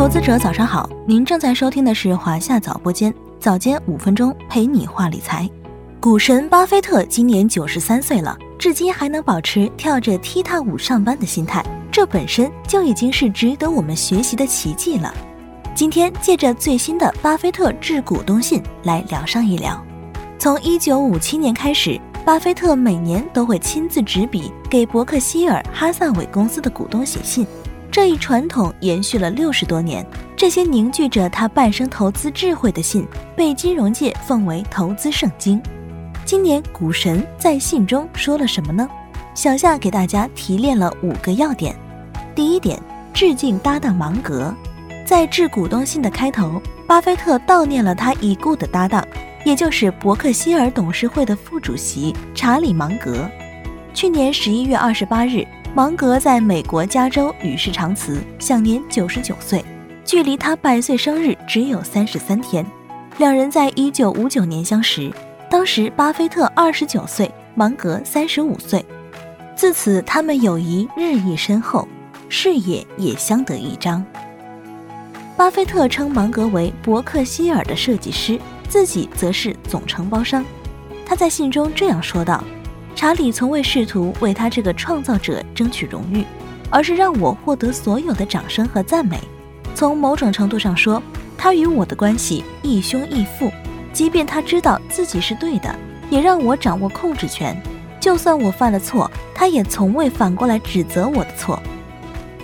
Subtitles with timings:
[0.00, 5.46] 投资者早上好，您正在收听的是华夏早播间，早间五分钟陪你话理财。
[6.00, 15.12] 股神巴菲特今年九十三岁了，至今还能保持跳着踢踏舞上班的心态，这本身就已经是值得我们学习的奇迹了。
[15.74, 19.78] 今天借着最新的巴菲特致股东信来聊上一聊。
[20.38, 27.46] 从一九五七年开始，巴菲特每年都会亲自执笔给伯克希尔哈萨韦公司的股东写信。
[27.92, 33.04] 这一传统延续了六十多年，这些凝聚着他半生投资智慧的信，
[33.36, 35.60] 被金融界奉为投资圣经。
[36.24, 38.88] 今年股神在信中说了什么呢？
[39.34, 41.74] 小夏给大家提炼了五个要点。
[42.32, 42.80] 第一点，
[43.12, 44.54] 致敬搭档芒格。
[45.04, 49.04] 在致股东信的开头，巴菲特悼念了他已故的搭档，
[49.44, 53.28] 也就是伯克希尔董事会的副主席查理芒格。
[53.92, 55.44] 去年十一月二十八日。
[55.72, 59.64] 芒格在美国加州与世长辞，享年九十九岁，
[60.04, 62.66] 距离他百岁生日只有三十三天。
[63.18, 65.12] 两人在一九五九年相识，
[65.48, 68.84] 当时巴菲特二十九岁，芒格三十五岁。
[69.54, 71.86] 自此，他们友谊日益深厚，
[72.28, 74.04] 事业也相得益彰。
[75.36, 80.44] 巴菲特称芒格为伯克希尔的设计师，自己则是总承包商。
[81.06, 82.42] 他在信中这样说道。
[82.94, 86.24] 查理从未试图为他这个创造者争取荣誉，
[86.68, 89.18] 而是让我获得所有的掌声和赞美。
[89.74, 91.02] 从某种程度上说，
[91.38, 93.50] 他与我的关系亦兄亦父。
[93.92, 95.74] 即便他知道自己是对的，
[96.10, 97.56] 也让我掌握控制权。
[97.98, 101.60] 就算我犯了错，他也从未反过来指责我的错。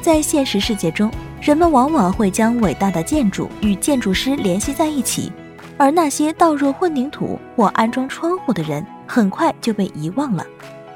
[0.00, 5.30] 在现实世界中，人们往往会将伟大的建筑与建筑师联系在一起，
[5.76, 8.84] 而那些倒入混凝土或安装窗户的人。
[9.08, 10.46] 很快就被遗忘了。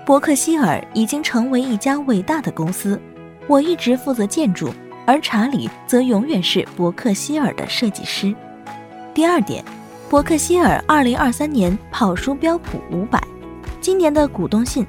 [0.05, 3.00] 伯克希尔已经成为一家伟大的公司，
[3.46, 4.72] 我一直负责建筑，
[5.06, 8.34] 而查理则永远是伯克希尔的设计师。
[9.14, 9.64] 第二点，
[10.11, 13.23] 伯克希尔二零二三年跑输标普五百。
[13.80, 14.86] 今年的股东信，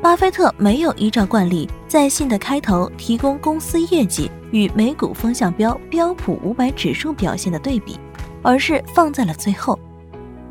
[0.00, 7.98] 巴菲特没有依照惯例在信的开头提供公司业绩与美股风向标标普五百指数表现的对比，
[8.42, 9.78] 而是放在了最后。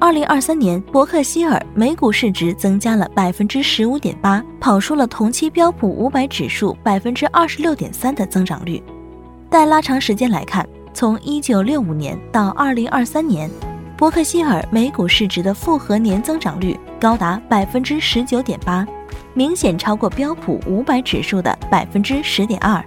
[0.03, 8.83] 二零二三年，伯克希尔每股市值增加了百分之十五点八，跑输了同期标普五百指数百分之二十六点三的增长率。
[9.49, 13.49] 但拉长时间来看，从一九六五年到二零二三年，
[13.95, 18.85] 伯克希尔每股市值的复合年增长率高达百分之十九点八，
[19.33, 22.83] 明显超过标普五百指数的百分之十点二。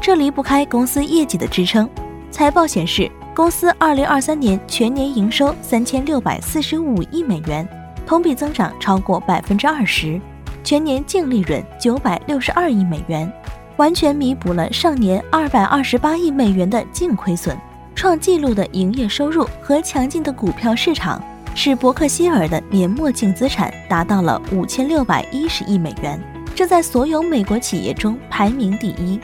[0.00, 1.90] 这离不开公司业绩的支撑。
[2.30, 3.10] 财报显示。
[3.38, 7.64] 公司二零二三年全年营收三千六百四十五亿美元，
[8.04, 10.20] 同比增长超过百分之二十，
[10.64, 13.32] 全年净利润九百六十二亿美元，
[13.76, 17.56] 完全弥补了上年二百二十八亿美元的净亏损。
[17.94, 21.22] 创纪录的营业收入和强劲的股票市场，
[21.54, 26.20] 使伯克希尔的年末净资产达到了五千六百一十亿美元，
[26.56, 29.20] 这在所有美国企业中排名第一。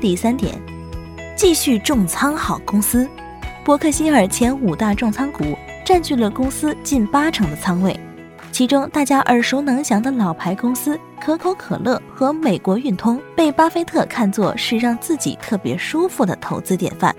[0.00, 0.54] 第三点，
[1.34, 3.08] 继续重仓好公司。
[3.64, 7.98] 伯克希尔前五大重仓股占据了公司近八成的仓位，
[8.52, 17.16] 其中大家耳熟能详的老牌公司可口可乐和美国运通被巴菲特看作是让自己特别舒服的投资典范，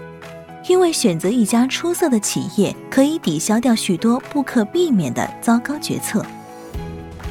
[0.67, 6.23] 因为选择一家出色的企业可以抵消掉许多不可避免的糟糕决策。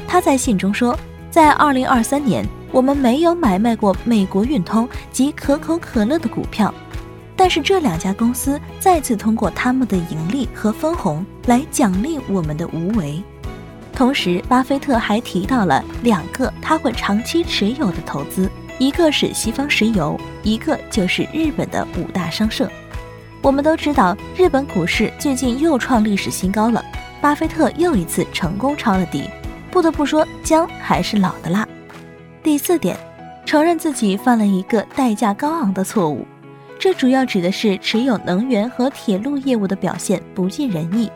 [0.05, 0.93] 他在信中说，
[1.31, 6.73] 在2023年，我们没有买卖过美国运通及可口可乐的股票。
[7.37, 13.21] 但是这两家公司再次通过他们的盈利和分红来奖励我们的无为。
[13.93, 22.69] 同时，巴菲特还提到了两个他会长期持有的投资，一个是西方石油，一个就是日本的五大商社。
[23.41, 26.83] 我们都知道，日本股市最近又创历史新高了，
[27.21, 29.29] 巴菲特又一次成功抄了底。
[29.71, 31.67] 不得不说，姜还是老的辣。
[32.41, 32.97] 第四点，
[33.45, 36.25] 承认自己犯了一个代价高昂的错误。
[36.85, 41.09] 这主要指的是持有能源和铁路业务的表现不尽人意。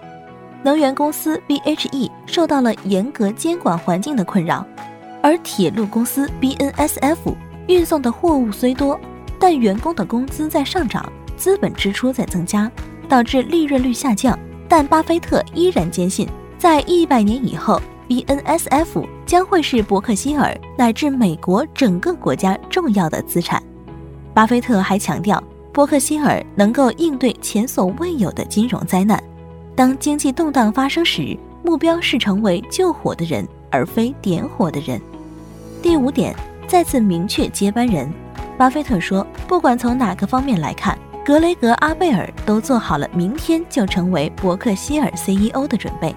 [0.64, 4.66] 能源公司 BHE 受到了严格监管环境的困扰，
[5.22, 7.18] 而铁路公司 BNSF
[7.68, 9.00] 运送的货物虽多，
[9.40, 11.08] 但员工的工资在上涨，
[11.38, 12.72] 资本支出在增加，
[13.08, 14.36] 导致利润率下降。
[14.68, 16.28] 但巴菲特依然坚信，
[16.58, 23.62] 在一百年以后，BNSF 将会是伯克希尔乃至美国整个国家重要的资产。
[24.34, 29.22] 巴菲特还强调，伯克希尔能够应对前所未有的金融灾难。
[29.76, 35.00] 当经济动荡发生时，目标是成为救火的人，而非点火的人。
[35.82, 36.36] 第五点，
[36.68, 38.12] 再次明确接班人。
[38.58, 46.14] 巴菲特说，不管从哪个方面来看，格雷格·阿贝尔都做好了明天就成为伯克希尔 CEO 的准备。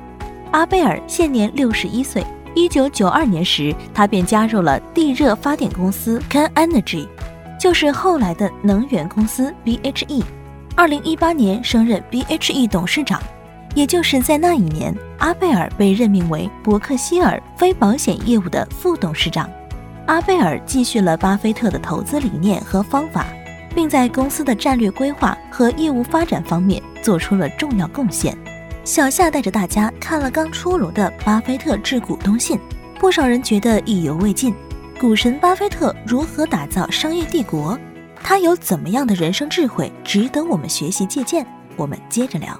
[0.50, 2.25] 阿贝尔现年六十一岁。
[2.54, 7.06] 一九九二年时，他便加入了地热发电公司 Can Energy，
[7.62, 10.25] 就是后来的能源公司 BHE。
[10.75, 13.23] 二零一八年升任 BHE 董事长，
[13.73, 19.49] 也就是在那一年，阿贝尔被任命为伯克希尔非保险业务的副董事长。
[20.06, 23.26] 阿贝尔继续了巴菲特的投资理念和方法，
[23.73, 28.37] 并在公司的战略规划和业务发展方面做出了重要贡献。
[28.82, 32.59] 小夏带着大家看了刚出炉的巴菲特致股东信，
[32.99, 34.53] 不少人觉得意犹未尽。
[35.02, 37.76] 股神巴菲特如何打造商业帝国？
[38.22, 41.44] 他有怎么样的人生智慧值得我们学习借鉴？
[41.75, 42.56] 我们接着聊。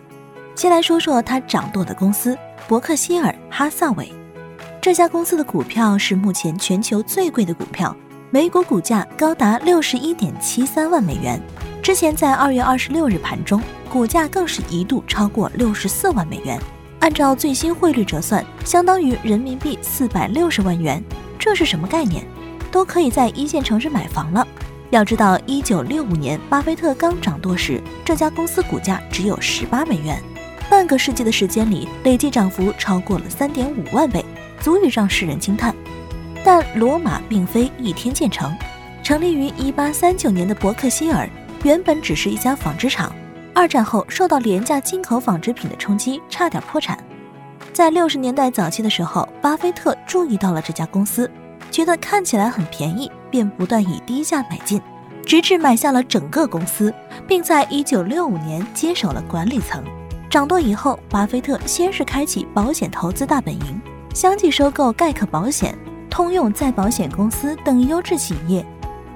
[0.57, 2.37] 先来说说他掌舵的公司
[2.67, 4.13] 伯克希尔哈萨韦。
[4.81, 7.97] 这家公司的股票是目前全球最贵的股票，
[8.33, 11.41] 每股股价高达六十一点七三万美元。
[11.81, 13.63] 之前在二月二十六日盘中。
[13.89, 16.59] 股价更是一度超过六十四万美元，
[16.99, 21.01] 按照最新汇率折算，相当于人民币四百六十万元。
[21.43, 22.25] 这是什么概念？
[22.71, 24.47] 都可以在一线城市买房了。
[24.91, 30.23] 要知道，一九六五年巴菲特刚掌舵时，这家公司股价只有十八美元，
[30.71, 34.25] 半个世纪的时间里，累计涨幅超过了三点五万倍，
[34.61, 35.75] 足以让世人惊叹。
[36.45, 38.57] 但罗马并非一天建成，
[39.03, 41.29] 成立于一八三九年的伯克希尔，
[41.65, 43.13] 原本只是一家纺织厂。
[43.53, 46.97] 二战后受到廉价进口纺织品的冲击，差点破产。
[47.73, 51.31] 在六十年代早期的时候，巴菲特注意到了这家公司，
[51.71, 54.79] 觉得看起来很便宜，便不断以低价买进，
[55.25, 56.93] 直至买下了整个公司，
[57.27, 59.83] 并在一九六五年接手了管理层。
[60.29, 63.81] 掌舵以后，巴菲特先是开启保险投资大本营，
[64.15, 65.75] 相继收购盖克保险、
[66.11, 68.65] 通用再保险公司等优质企业。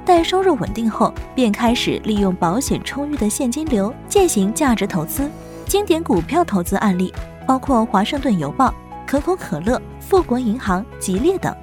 [0.02, 5.30] 待收入稳定后，便开始利用保险充裕的现金流进行价值投资。
[5.66, 7.12] 经典股票投资案例
[7.46, 8.74] 包括华盛顿邮报、
[9.06, 11.54] 可口可乐、富国银行、吉列等。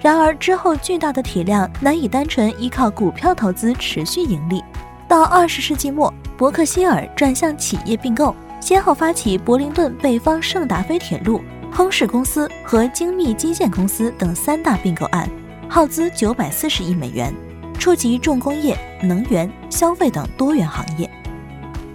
[0.00, 4.62] 然而之后巨大的体量难以单纯依靠股票投资持续盈利。
[5.06, 11.40] 到二十世纪末，伯克希尔转向企业并购，先后发起柏林顿北方圣达菲铁路、
[11.70, 15.28] 亨氏公司和精密基建公司等三大并购案，
[15.68, 17.32] 耗资九百四十亿美元。
[17.76, 21.10] 触及重工业、能源、消费等多元行业。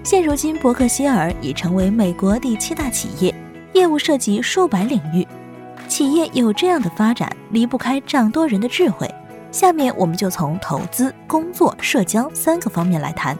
[0.01, 3.35] 现如今，伯克希尔已成为美国第七大企业，
[3.73, 5.27] 业务涉及数百领域。
[5.87, 9.09] 企业有这样的发展，离不开掌舵人的智慧。
[9.51, 13.37] 下面我们就从投资、工作、社交三个方面来谈。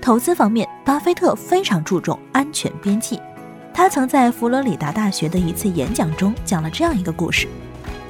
[0.00, 3.20] 投资方面，巴菲特非常注重安全边际。
[3.74, 7.48] 他曾在佛罗里达大学的一次演讲中讲了这样一个故事：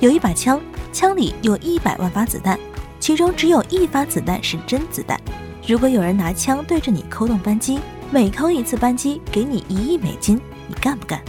[0.00, 0.60] 有一把枪，
[0.92, 2.58] 枪里有一百万发子弹。
[3.00, 5.18] 其中只有一发子弹是真子弹。
[5.66, 7.80] 如果有人拿枪对着你扣动扳机，
[8.12, 11.20] 每扣一次扳机给你一亿美金，你干不干？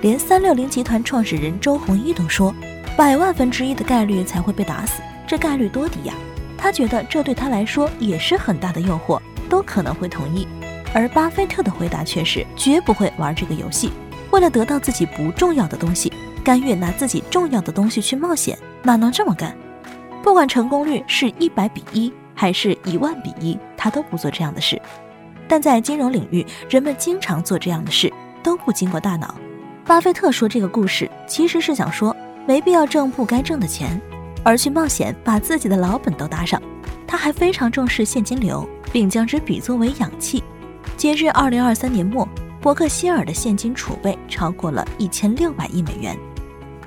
[0.00, 2.54] 连三六零集团创始人周鸿祎都说，
[2.96, 6.14] 百万分之一的概率才会被打死，这概率多低呀！
[6.56, 10.48] 他觉得这对他来说也是很大的诱惑，都可能会同意。
[10.94, 13.90] 而巴菲特的回答却是绝不会玩这个游戏。
[14.30, 16.10] 为了得到自己不重要的东西，
[16.42, 19.54] 甘愿拿自己重要的东西去冒险，哪能这么干？
[20.22, 24.80] 不管成功率是一百比一还是一万比一，他都不做这样的事。
[25.48, 28.12] 但在金融领域，人们经常做这样的事，
[28.42, 29.34] 都不经过大脑。
[29.84, 32.14] 巴菲特说这个故事，其实是想说，
[32.46, 34.00] 没必要挣不该挣的钱，
[34.44, 36.60] 而去冒险把自己的老本都搭上。
[37.06, 40.42] 他还非常重视现金流，并将之比作为氧气。
[40.96, 42.28] 截至二零二三年末，
[42.60, 46.18] 伯克希尔的现金储备超过了一千六百亿美元。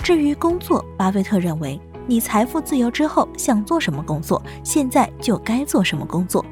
[0.03, 1.79] 至于工作，巴菲特认为。
[2.09, 6.43] 你财富自由之后想做什么工作，现在就该做什么工作，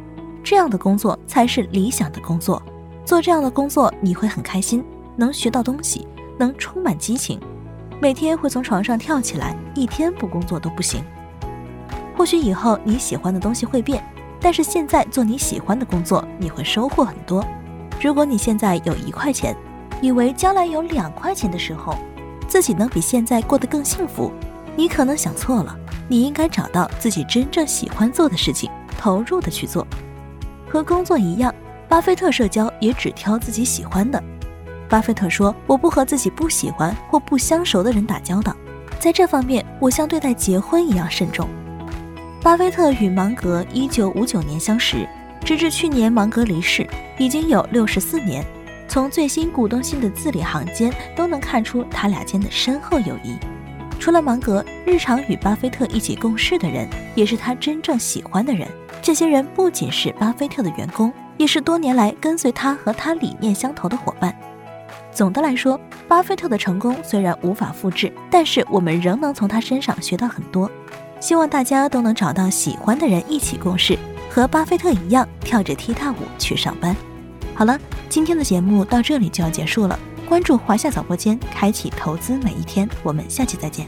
[0.44, 2.62] 这样的工作才是理想的工作。
[3.04, 4.86] 做这样的工作你会很开心，
[5.16, 7.40] 能学到东西，能充满激情，
[8.00, 11.04] 每天会从床上跳起来，一天不工作都不行。
[12.16, 14.04] 或许以后你喜欢的东西会变，
[14.40, 17.44] 但是现在做你喜欢的工作，你会收获很多。
[18.00, 19.58] 如果你现在有一块钱，
[20.04, 21.96] 以为将来有两块钱的时候，
[22.48, 24.32] 自己能比现在过得更幸福。
[24.78, 25.76] 你可能想错了，
[26.08, 29.86] 你应该找到自己真正喜欢做的事情，投入的去做。
[30.70, 31.54] 和工作一样，
[31.90, 34.24] 巴菲特社交也只挑自己喜欢的。
[34.88, 38.56] 巴菲特说：“我不和自己不喜欢或不相熟的人打交道，
[39.00, 41.50] 在这方面，我像对待结婚一样慎重。”
[42.44, 45.10] 巴菲特与芒格1959年相识，
[45.44, 48.46] 直至去年芒格离世，已经有64年。
[48.88, 53.38] 从最新股东信的字里行间都能看出他俩间的深厚友谊。
[54.00, 58.68] 除了芒格，日常与巴菲特一起共事的人，也是他真正喜欢的人。
[59.02, 64.34] 这些人不仅是巴菲特的员工，也是多年来跟随他和他理念相投的伙伴。
[65.12, 70.70] 总的来说，巴菲特的成功虽然无法复制，但是我们仍能从他身上学到很多。
[71.20, 73.98] 希望大家都能找到喜欢的人一起共事，
[74.30, 76.96] 和巴菲特一样跳着踢踏舞去上班。
[77.56, 79.98] 好了，今天的节目到这里就要结束了。
[80.28, 82.88] 关注华夏早播间，开启投资每一天。
[83.02, 83.88] 我们下期再见。